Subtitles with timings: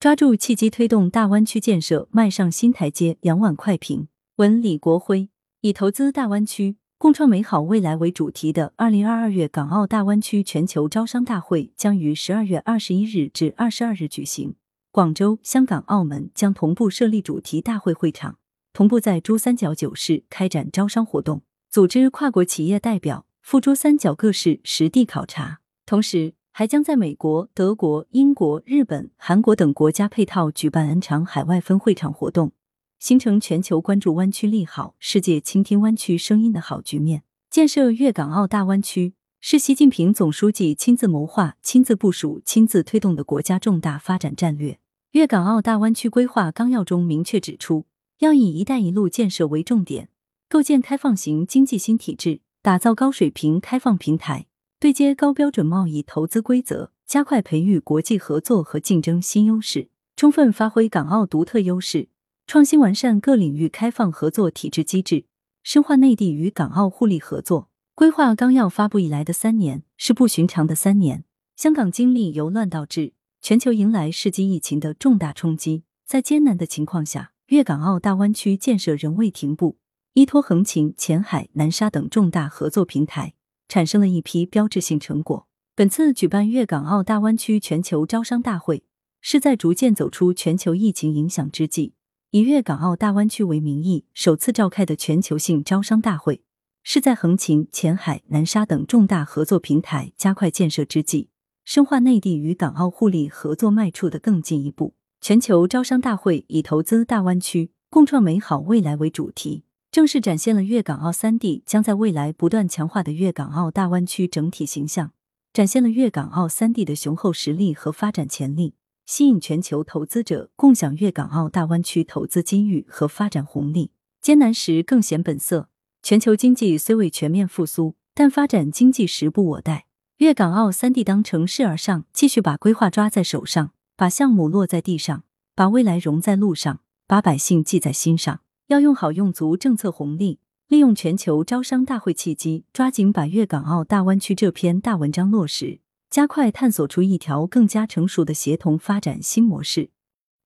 [0.00, 3.18] 抓住契机，推动大湾区建设迈上新台阶。
[3.20, 5.28] 杨婉快评文李国辉
[5.60, 14.54] 以投资大湾区，共创美好未来为主题的二零二二月港澳大湾区全球招商大会将于十二月二十一日至二十二日举行。
[14.90, 18.38] 广州、香港、澳门将同步设立主题大会会场，
[18.72, 25.60] 同步在珠三角九市开展招商活动，组织跨国企业代表赴珠三角各市实地考察。
[25.84, 32.52] 同时，还将在美国、德国、英国、日本、韩国等国家配套举办 N 场海外分会场活动，
[32.98, 37.22] 形成全球关注湾区利好、世界倾听湾区声音的好局面。
[37.48, 44.78] 建设粤港澳大湾区是习近平总书记亲自谋划、亲自部署、亲自推动的国家重大发展战略。
[45.12, 47.86] 粤港澳大湾区规划纲要中明确指出，
[48.18, 50.10] 要以“一带一路”建设为重点，
[50.50, 54.44] 构建开放型经济新体制，打造高水平开放平台，
[54.80, 62.08] 对接高标准贸易投资规则，加快培育国际合作和竞争新优势，充分发挥港澳独特优势，
[62.46, 65.26] 创新完善各领域开放合作体制机制，
[65.62, 67.68] 深化内地与港澳互利合作。
[67.94, 71.24] 规划纲要发布以来的三年是不寻常的三年，
[71.56, 73.12] 香港经历由乱到治。
[73.42, 79.76] 全球迎来世纪疫情的重大冲击，在艰难的情况下，粤港澳大湾区建设仍未停步。
[80.14, 83.34] 依托横琴、前海、南沙等重大合作平台，
[83.70, 85.46] 产生了一批标志性成果。
[85.76, 88.82] 本次举办粤港澳大湾区全球招商大会，
[89.20, 91.94] 是在逐渐走出全球疫情影响之际，
[92.32, 96.42] 以粤港澳大湾区为名义首次召开的全球性招商大会，
[96.82, 101.30] 是在横琴、前海、南沙等重大合作平台加快建设之际。
[101.64, 104.94] 深化内地与港澳互利合作迈出的更进一步。
[105.20, 109.62] 全球招商大会以投资大湾区，共创美好未来为主题，
[109.92, 115.10] 正式展现了粤港澳三地将在未来不断强化的粤港澳大湾区整体形象，
[115.52, 118.74] 展现了粤港澳三地的雄厚实力和发展潜力，
[119.04, 123.90] 吸引全球投资者共享粤港澳大湾区投资机遇和发展红利。
[124.22, 125.68] 艰难时更显本色。
[126.02, 129.86] 全球经济虽未全面复苏，但发展经济时不我待。
[130.18, 135.24] 粤港澳三地当乘势而上，继续把规划抓在手上，把项目落在地上，
[135.56, 136.78] 把未来融在路上，
[137.08, 138.40] 把百姓记在心上。
[138.70, 140.38] 要用好用足政策红利，
[140.68, 149.90] 利用全球招商大会契机，抓紧把粤港澳大湾区这篇大文章落实，加快探索出一条更加成熟的协同发展新模式，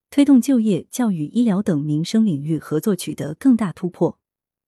[0.08, 4.18] 推动就业、教育、医疗等民生领域合作取得更大突破，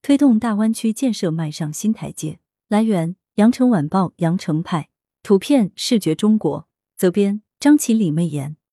[0.03, 2.39] 推动大湾区建设迈上新台阶。
[2.69, 4.91] 来源：羊城晚报羊城派。
[5.23, 8.59] 图片视觉中国，责编张琪、李媚妍。